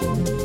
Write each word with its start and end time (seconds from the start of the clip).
you. 0.00 0.37